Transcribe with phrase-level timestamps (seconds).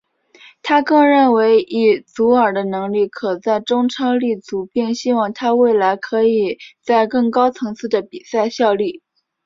[0.63, 9.03] 他更认为以祖尔的能力可在中超立足并希望他未来可以在更高层次的比赛效力。